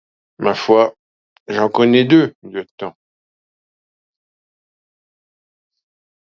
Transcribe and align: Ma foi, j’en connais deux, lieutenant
Ma 0.39 0.55
foi, 0.55 0.89
j’en 1.47 1.69
connais 1.69 2.05
deux, 2.05 2.33
lieutenant 2.41 2.95